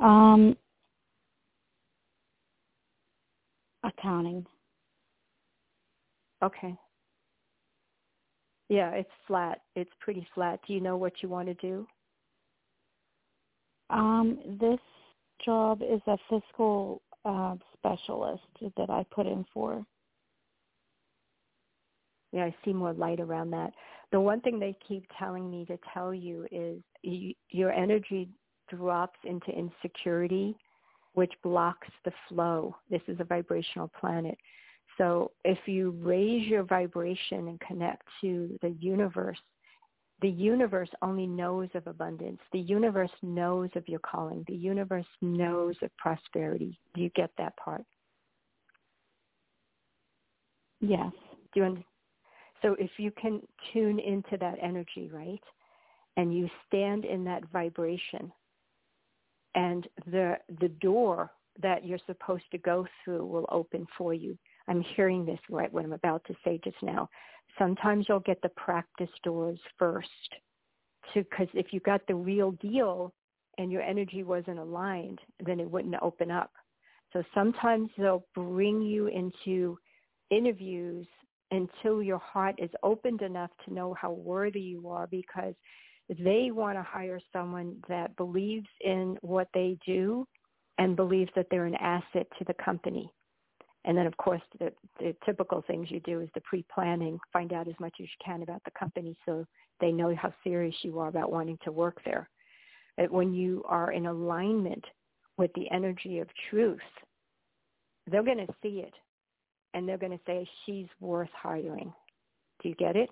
Um, 0.00 0.56
accounting. 3.82 4.46
Okay. 6.42 6.74
Yeah, 8.68 8.90
it's 8.90 9.10
flat. 9.26 9.60
It's 9.76 9.90
pretty 10.00 10.26
flat. 10.34 10.60
Do 10.66 10.72
you 10.72 10.80
know 10.80 10.96
what 10.96 11.22
you 11.22 11.28
want 11.28 11.48
to 11.48 11.54
do? 11.54 11.86
Um, 13.90 14.38
this 14.60 14.80
job 15.44 15.82
is 15.82 16.00
a 16.06 16.16
fiscal 16.28 17.02
uh, 17.24 17.56
specialist 17.76 18.42
that 18.76 18.90
I 18.90 19.04
put 19.10 19.26
in 19.26 19.44
for. 19.52 19.84
Yeah, 22.32 22.44
I 22.44 22.54
see 22.64 22.72
more 22.72 22.92
light 22.92 23.20
around 23.20 23.50
that. 23.50 23.72
The 24.10 24.20
one 24.20 24.40
thing 24.40 24.58
they 24.58 24.76
keep 24.86 25.04
telling 25.18 25.50
me 25.50 25.64
to 25.66 25.78
tell 25.92 26.12
you 26.12 26.46
is 26.50 26.82
you, 27.02 27.34
your 27.50 27.70
energy 27.70 28.28
drops 28.68 29.18
into 29.24 29.50
insecurity, 29.50 30.56
which 31.14 31.32
blocks 31.42 31.88
the 32.04 32.12
flow. 32.28 32.76
This 32.90 33.02
is 33.08 33.18
a 33.20 33.24
vibrational 33.24 33.90
planet. 34.00 34.36
So 34.98 35.32
if 35.44 35.58
you 35.66 35.90
raise 36.02 36.46
your 36.46 36.62
vibration 36.62 37.48
and 37.48 37.60
connect 37.60 38.02
to 38.20 38.58
the 38.62 38.70
universe, 38.80 39.38
the 40.20 40.30
universe 40.30 40.88
only 41.02 41.26
knows 41.26 41.68
of 41.74 41.86
abundance. 41.86 42.40
The 42.52 42.60
universe 42.60 43.10
knows 43.22 43.70
of 43.74 43.88
your 43.88 43.98
calling. 44.00 44.44
The 44.46 44.54
universe 44.54 45.06
knows 45.20 45.74
of 45.82 45.94
prosperity. 45.96 46.78
Do 46.94 47.02
you 47.02 47.10
get 47.10 47.30
that 47.36 47.56
part? 47.56 47.84
Yes. 50.80 51.12
Do 51.52 51.60
you 51.60 51.64
understand? 51.64 51.84
So 52.62 52.76
if 52.78 52.90
you 52.96 53.10
can 53.10 53.42
tune 53.72 53.98
into 53.98 54.38
that 54.38 54.56
energy, 54.62 55.10
right, 55.12 55.42
and 56.16 56.34
you 56.34 56.48
stand 56.66 57.04
in 57.04 57.24
that 57.24 57.42
vibration, 57.52 58.32
and 59.54 59.86
the 60.06 60.36
the 60.60 60.68
door 60.68 61.30
that 61.62 61.84
you're 61.84 61.98
supposed 62.06 62.44
to 62.50 62.58
go 62.58 62.86
through 63.04 63.24
will 63.24 63.46
open 63.50 63.86
for 63.96 64.12
you. 64.12 64.36
I'm 64.66 64.84
hearing 64.96 65.24
this 65.24 65.38
right 65.48 65.72
what 65.72 65.84
I'm 65.84 65.92
about 65.92 66.24
to 66.26 66.34
say 66.44 66.60
just 66.64 66.76
now. 66.82 67.08
Sometimes 67.58 68.06
you'll 68.08 68.20
get 68.20 68.42
the 68.42 68.48
practice 68.50 69.10
doors 69.22 69.60
first, 69.78 70.08
because 71.14 71.48
if 71.54 71.72
you 71.72 71.80
got 71.80 72.00
the 72.08 72.14
real 72.14 72.52
deal 72.52 73.14
and 73.58 73.70
your 73.70 73.82
energy 73.82 74.24
wasn't 74.24 74.58
aligned, 74.58 75.20
then 75.44 75.60
it 75.60 75.70
wouldn't 75.70 75.94
open 76.02 76.30
up. 76.30 76.50
So 77.12 77.22
sometimes 77.32 77.90
they'll 77.96 78.26
bring 78.34 78.82
you 78.82 79.06
into 79.06 79.78
interviews 80.30 81.06
until 81.52 82.02
your 82.02 82.18
heart 82.18 82.56
is 82.58 82.70
opened 82.82 83.22
enough 83.22 83.50
to 83.64 83.72
know 83.72 83.94
how 83.94 84.10
worthy 84.10 84.60
you 84.60 84.88
are 84.88 85.06
because 85.06 85.54
they 86.08 86.50
want 86.50 86.76
to 86.76 86.82
hire 86.82 87.20
someone 87.32 87.76
that 87.88 88.16
believes 88.16 88.68
in 88.80 89.16
what 89.22 89.48
they 89.54 89.78
do 89.86 90.26
and 90.78 90.96
believes 90.96 91.30
that 91.34 91.46
they're 91.50 91.66
an 91.66 91.76
asset 91.76 92.26
to 92.38 92.44
the 92.44 92.54
company. 92.54 93.10
And 93.84 93.96
then, 93.96 94.06
of 94.06 94.16
course, 94.16 94.42
the, 94.58 94.72
the 94.98 95.14
typical 95.24 95.62
things 95.66 95.90
you 95.90 96.00
do 96.00 96.20
is 96.20 96.28
the 96.34 96.40
pre-planning, 96.42 97.18
find 97.32 97.52
out 97.52 97.68
as 97.68 97.74
much 97.78 97.94
as 98.00 98.06
you 98.06 98.24
can 98.24 98.42
about 98.42 98.62
the 98.64 98.70
company 98.78 99.16
so 99.26 99.44
they 99.80 99.92
know 99.92 100.14
how 100.14 100.32
serious 100.42 100.74
you 100.82 100.98
are 100.98 101.08
about 101.08 101.30
wanting 101.30 101.58
to 101.64 101.72
work 101.72 102.00
there. 102.04 102.28
But 102.96 103.10
when 103.10 103.34
you 103.34 103.62
are 103.68 103.92
in 103.92 104.06
alignment 104.06 104.84
with 105.36 105.50
the 105.54 105.70
energy 105.70 106.20
of 106.20 106.28
truth, 106.50 106.78
they're 108.06 108.22
going 108.22 108.46
to 108.46 108.54
see 108.62 108.80
it 108.80 108.94
and 109.74 109.88
they're 109.88 109.98
going 109.98 110.12
to 110.12 110.20
say, 110.26 110.48
she's 110.64 110.86
worth 111.00 111.30
hiring. 111.34 111.92
Do 112.62 112.68
you 112.68 112.74
get 112.76 112.96
it? 112.96 113.10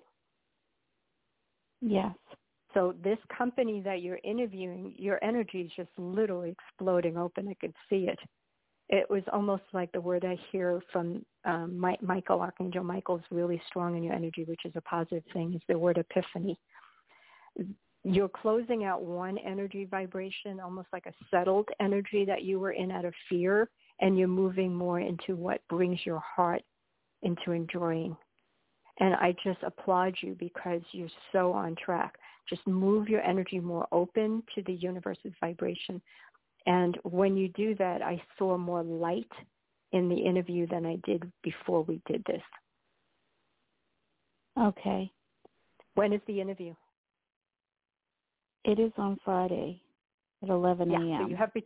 Yes. 1.81 2.15
So 2.73 2.95
this 3.03 3.19
company 3.37 3.81
that 3.81 4.01
you're 4.01 4.19
interviewing, 4.23 4.95
your 4.97 5.23
energy 5.23 5.61
is 5.61 5.71
just 5.75 5.89
literally 5.97 6.51
exploding 6.51 7.17
open. 7.17 7.47
I 7.47 7.53
could 7.55 7.73
see 7.89 8.07
it. 8.07 8.19
It 8.89 9.09
was 9.09 9.23
almost 9.31 9.63
like 9.73 9.91
the 9.91 10.01
word 10.01 10.25
I 10.25 10.37
hear 10.51 10.81
from 10.91 11.25
um, 11.45 11.77
My, 11.77 11.97
Michael, 12.01 12.41
Archangel 12.41 12.83
Michael 12.83 13.17
is 13.17 13.23
really 13.31 13.61
strong 13.67 13.97
in 13.97 14.03
your 14.03 14.13
energy, 14.13 14.43
which 14.43 14.65
is 14.65 14.73
a 14.75 14.81
positive 14.81 15.23
thing, 15.33 15.53
is 15.53 15.61
the 15.67 15.77
word 15.77 15.97
epiphany. 15.97 16.59
You're 18.03 18.29
closing 18.29 18.83
out 18.83 19.03
one 19.03 19.37
energy 19.37 19.85
vibration, 19.85 20.59
almost 20.59 20.87
like 20.93 21.05
a 21.05 21.13
settled 21.31 21.69
energy 21.79 22.25
that 22.25 22.43
you 22.43 22.59
were 22.59 22.71
in 22.71 22.91
out 22.91 23.05
of 23.05 23.13
fear, 23.29 23.69
and 24.01 24.17
you're 24.17 24.27
moving 24.27 24.73
more 24.73 24.99
into 24.99 25.35
what 25.35 25.61
brings 25.69 25.99
your 26.05 26.19
heart 26.19 26.63
into 27.21 27.51
enjoying 27.51 28.15
And 28.99 29.15
I 29.15 29.35
just 29.43 29.59
applaud 29.63 30.15
you 30.21 30.35
because 30.39 30.81
you're 30.91 31.09
so 31.31 31.51
on 31.53 31.75
track. 31.75 32.15
Just 32.49 32.65
move 32.67 33.07
your 33.07 33.21
energy 33.21 33.59
more 33.59 33.87
open 33.91 34.43
to 34.55 34.61
the 34.63 34.73
universe's 34.73 35.33
vibration. 35.39 36.01
And 36.65 36.97
when 37.03 37.37
you 37.37 37.49
do 37.49 37.75
that, 37.75 38.01
I 38.01 38.21
saw 38.37 38.57
more 38.57 38.83
light 38.83 39.31
in 39.91 40.09
the 40.09 40.15
interview 40.15 40.67
than 40.67 40.85
I 40.85 40.97
did 41.05 41.31
before 41.43 41.83
we 41.83 42.01
did 42.07 42.23
this. 42.25 42.41
Okay. 44.59 45.11
When 45.95 46.13
is 46.13 46.21
the 46.27 46.41
interview? 46.41 46.73
It 48.65 48.79
is 48.79 48.91
on 48.97 49.17
Friday 49.23 49.81
at 50.41 50.49
11 50.49 50.91
a.m. 50.91 51.01
Yeah, 51.07 51.19
so 51.19 51.27
you 51.27 51.35
have 51.35 51.53
bet- 51.53 51.63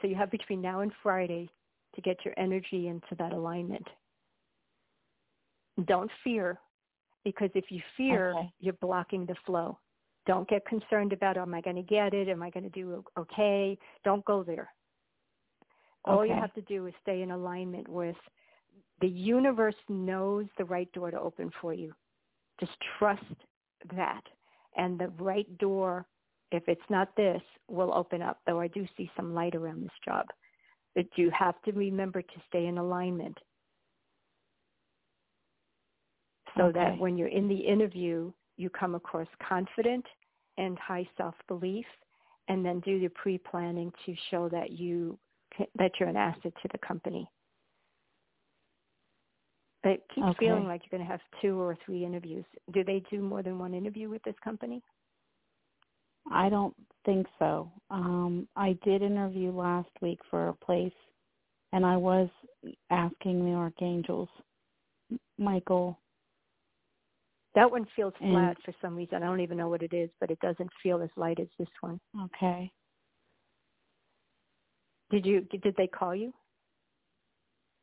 so 0.00 0.08
you 0.08 0.16
have 0.16 0.30
between 0.30 0.60
now 0.60 0.80
and 0.80 0.92
Friday 1.02 1.48
to 1.94 2.00
get 2.00 2.24
your 2.24 2.34
energy 2.36 2.88
into 2.88 3.14
that 3.18 3.32
alignment. 3.32 3.86
Don't 5.86 6.10
fear, 6.22 6.58
because 7.24 7.50
if 7.54 7.66
you 7.70 7.80
fear, 7.96 8.32
okay. 8.32 8.52
you're 8.60 8.74
blocking 8.74 9.26
the 9.26 9.34
flow. 9.46 9.78
Don't 10.26 10.48
get 10.48 10.64
concerned 10.66 11.12
about, 11.12 11.36
am 11.36 11.54
I 11.54 11.60
going 11.60 11.76
to 11.76 11.82
get 11.82 12.14
it? 12.14 12.28
Am 12.28 12.42
I 12.42 12.50
going 12.50 12.64
to 12.64 12.70
do 12.70 13.04
okay? 13.18 13.78
Don't 14.04 14.24
go 14.24 14.42
there. 14.42 14.72
All 16.04 16.20
okay. 16.20 16.28
you 16.28 16.34
have 16.34 16.54
to 16.54 16.62
do 16.62 16.86
is 16.86 16.94
stay 17.02 17.22
in 17.22 17.30
alignment 17.30 17.88
with 17.88 18.16
the 19.00 19.08
universe 19.08 19.74
knows 19.88 20.46
the 20.56 20.64
right 20.64 20.90
door 20.92 21.10
to 21.10 21.20
open 21.20 21.50
for 21.60 21.74
you. 21.74 21.92
Just 22.60 22.72
trust 22.98 23.22
that. 23.94 24.22
And 24.76 24.98
the 24.98 25.08
right 25.18 25.58
door, 25.58 26.06
if 26.52 26.62
it's 26.68 26.80
not 26.88 27.14
this, 27.16 27.42
will 27.68 27.92
open 27.94 28.22
up, 28.22 28.38
though 28.46 28.60
I 28.60 28.68
do 28.68 28.86
see 28.96 29.10
some 29.16 29.34
light 29.34 29.54
around 29.54 29.82
this 29.82 29.90
job. 30.04 30.26
But 30.94 31.06
you 31.16 31.30
have 31.36 31.60
to 31.62 31.72
remember 31.72 32.22
to 32.22 32.42
stay 32.48 32.66
in 32.66 32.78
alignment 32.78 33.36
so 36.56 36.64
okay. 36.64 36.78
that 36.78 36.98
when 36.98 37.16
you're 37.16 37.28
in 37.28 37.48
the 37.48 37.56
interview, 37.56 38.32
you 38.56 38.70
come 38.70 38.94
across 38.94 39.28
confident 39.46 40.04
and 40.58 40.78
high 40.78 41.08
self-belief 41.16 41.86
and 42.48 42.64
then 42.64 42.80
do 42.80 43.00
the 43.00 43.08
pre-planning 43.08 43.92
to 44.06 44.14
show 44.30 44.48
that 44.48 44.70
you 44.70 45.18
that 45.78 45.92
you're 45.98 46.08
an 46.08 46.16
asset 46.16 46.52
to 46.62 46.68
the 46.72 46.78
company. 46.78 47.28
But 49.82 50.00
keeps 50.14 50.26
okay. 50.28 50.46
feeling 50.46 50.66
like 50.66 50.82
you're 50.82 50.98
going 50.98 51.06
to 51.06 51.12
have 51.12 51.20
two 51.40 51.60
or 51.60 51.76
three 51.84 52.04
interviews. 52.04 52.44
Do 52.72 52.82
they 52.82 53.02
do 53.10 53.20
more 53.20 53.42
than 53.42 53.58
one 53.58 53.74
interview 53.74 54.08
with 54.08 54.22
this 54.24 54.34
company? 54.42 54.82
I 56.32 56.48
don't 56.48 56.74
think 57.04 57.26
so. 57.38 57.70
Um, 57.90 58.48
I 58.56 58.78
did 58.82 59.02
interview 59.02 59.52
last 59.52 59.90
week 60.00 60.20
for 60.30 60.48
a 60.48 60.54
place, 60.54 60.92
and 61.72 61.84
I 61.84 61.96
was 61.96 62.28
asking 62.90 63.44
the 63.44 63.52
archangels, 63.52 64.30
Michael. 65.38 65.98
That 67.54 67.70
one 67.70 67.86
feels 67.94 68.14
and, 68.20 68.32
flat 68.32 68.56
for 68.64 68.74
some 68.82 68.96
reason. 68.96 69.22
I 69.22 69.26
don't 69.26 69.40
even 69.40 69.56
know 69.56 69.68
what 69.68 69.82
it 69.82 69.92
is, 69.92 70.10
but 70.20 70.30
it 70.30 70.40
doesn't 70.40 70.70
feel 70.82 71.02
as 71.02 71.10
light 71.16 71.38
as 71.38 71.46
this 71.58 71.68
one. 71.80 72.00
Okay. 72.24 72.70
Did 75.10 75.24
you? 75.24 75.42
Did 75.42 75.74
they 75.76 75.86
call 75.86 76.14
you? 76.14 76.32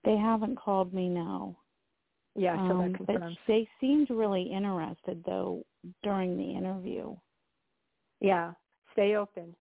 They 0.03 0.17
haven't 0.17 0.57
called 0.57 0.93
me, 0.93 1.07
no. 1.07 1.55
Yeah, 2.35 2.55
so 2.55 2.73
um, 2.73 2.91
that 2.91 2.97
confirms. 2.97 3.37
But 3.45 3.53
they 3.53 3.67
seemed 3.79 4.09
really 4.09 4.43
interested, 4.43 5.23
though, 5.25 5.63
during 6.01 6.37
the 6.37 6.57
interview. 6.57 7.15
Yeah, 8.19 8.53
stay 8.93 9.15
open. 9.15 9.55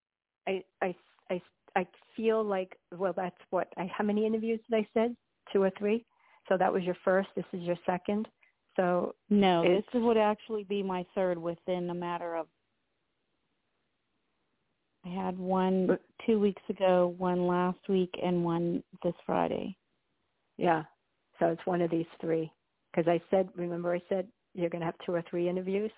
I 0.47 0.65
I 0.81 0.95
I 1.31 1.43
I 1.77 1.87
feel 2.17 2.45
like 2.45 2.77
well, 2.97 3.13
that's 3.17 3.41
what. 3.51 3.69
I, 3.77 3.91
how 3.97 4.05
many 4.05 4.27
interviews 4.27 4.61
did 4.69 4.77
I 4.77 4.87
said? 4.95 5.17
Two 5.53 5.63
or 5.63 5.71
three. 5.79 6.05
So 6.49 6.57
that 6.57 6.73
was 6.73 6.83
your 6.85 6.97
first. 7.05 7.29
This 7.37 7.45
is 7.53 7.63
your 7.63 7.77
second. 7.87 8.29
So 8.81 9.15
no, 9.29 9.63
this 9.63 9.85
would 9.93 10.17
actually 10.17 10.65
be 10.65 10.83
my 10.83 11.05
third 11.15 11.37
within 11.37 11.91
a 11.91 11.95
matter 11.95 12.35
of. 12.35 12.47
I 15.05 15.11
had 15.11 15.39
one 15.39 15.99
two 16.27 16.41
weeks 16.41 16.63
ago, 16.71 17.15
one 17.19 17.47
last 17.47 17.79
week, 17.91 18.11
and 18.23 18.43
one 18.43 18.83
this 19.03 19.15
Friday. 19.27 19.77
Yeah, 20.57 20.85
so 21.39 21.49
it's 21.49 21.65
one 21.67 21.83
of 21.83 21.91
these 21.91 22.07
three. 22.23 22.51
Because 22.91 23.07
I 23.07 23.21
said, 23.31 23.51
remember, 23.55 23.95
I 23.95 24.03
said 24.09 24.27
you're 24.55 24.71
going 24.71 24.81
to 24.81 24.87
have 24.87 24.97
two 25.05 25.13
or 25.13 25.23
three 25.29 25.49
interviews. 25.49 25.93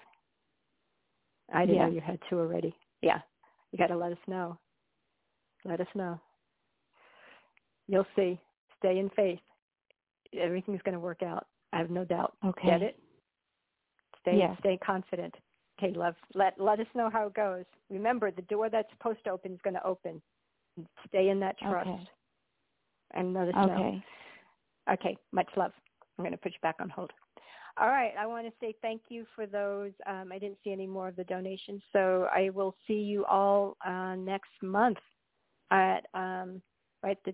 I 1.54 1.60
didn't 1.60 1.76
yeah. 1.76 1.86
know 1.86 1.92
you 1.92 2.00
had 2.00 2.18
two 2.28 2.40
already. 2.40 2.74
Yeah, 3.00 3.20
you 3.70 3.78
got 3.78 3.88
to 3.88 3.96
let 3.96 4.10
us 4.10 4.18
know. 4.26 4.58
Let 5.64 5.80
us 5.80 5.88
know. 5.94 6.20
You'll 7.86 8.06
see. 8.16 8.40
Stay 8.80 8.98
in 8.98 9.08
faith. 9.10 9.38
Everything's 10.36 10.82
going 10.82 10.94
to 10.94 11.00
work 11.00 11.22
out. 11.22 11.46
I 11.72 11.78
have 11.78 11.90
no 11.90 12.04
doubt. 12.04 12.37
Okay. 12.44 12.68
Get 12.68 12.82
it? 12.82 12.98
Stay 14.20 14.38
yeah. 14.38 14.56
stay 14.61 14.78
confident. 14.85 15.35
Okay, 15.78 15.96
love. 15.96 16.14
Let 16.35 16.58
let 16.61 16.80
us 16.80 16.87
know 16.94 17.11
how 17.11 17.26
it 17.26 17.35
goes. 17.35 17.64
Remember, 17.90 18.30
the 18.30 18.42
door 18.42 18.68
that's 18.70 18.90
supposed 18.92 19.18
to 19.24 19.30
open 19.30 19.52
is 19.52 19.61
going 19.64 19.74
to 19.74 19.87
open. 19.87 20.22
Stay 21.08 21.28
in 21.28 21.40
that 21.40 21.58
trust. 21.58 21.88
Okay. 21.88 22.08
And 23.14 23.35
let 23.35 23.48
us 23.48 23.54
okay. 23.56 23.66
know. 23.66 24.00
Okay. 24.92 25.16
Much 25.32 25.48
love. 25.56 25.72
I'm 26.18 26.24
going 26.24 26.32
to 26.32 26.38
put 26.38 26.52
you 26.52 26.58
back 26.62 26.76
on 26.80 26.88
hold. 26.88 27.11
All 27.80 27.88
right. 27.88 28.12
I 28.18 28.26
want 28.26 28.46
to 28.46 28.52
say 28.61 28.74
thank 28.82 29.02
you 29.08 29.24
for 29.35 29.46
those. 29.46 29.92
Um, 30.06 30.30
I 30.30 30.38
didn't 30.38 30.58
see 30.62 30.72
any 30.72 30.87
more 30.87 31.08
of 31.08 31.16
the 31.16 31.24
donations, 31.24 31.82
so 31.92 32.28
I 32.35 32.50
will 32.50 32.74
see 32.87 33.00
you 33.00 33.24
all 33.24 33.76
uh, 33.85 34.14
next 34.14 34.50
month 34.62 34.98
at 35.70 36.06
um, 36.14 36.61
right 37.02 37.18
the 37.24 37.32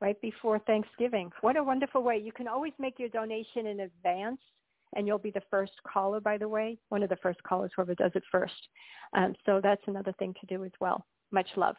right 0.00 0.20
before 0.20 0.58
Thanksgiving. 0.60 1.30
What 1.40 1.56
a 1.56 1.64
wonderful 1.64 2.02
way! 2.02 2.18
You 2.18 2.32
can 2.32 2.48
always 2.48 2.72
make 2.78 2.98
your 2.98 3.08
donation 3.08 3.66
in 3.66 3.80
advance, 3.80 4.40
and 4.96 5.06
you'll 5.06 5.18
be 5.18 5.30
the 5.30 5.42
first 5.50 5.72
caller. 5.90 6.20
By 6.20 6.38
the 6.38 6.48
way, 6.48 6.78
one 6.88 7.02
of 7.02 7.08
the 7.08 7.16
first 7.16 7.42
callers, 7.42 7.70
whoever 7.74 7.94
does 7.94 8.12
it 8.14 8.24
first. 8.30 8.68
Um, 9.12 9.34
so 9.46 9.60
that's 9.62 9.82
another 9.86 10.14
thing 10.18 10.34
to 10.40 10.46
do 10.46 10.64
as 10.64 10.72
well. 10.80 11.04
Much 11.32 11.48
love. 11.56 11.76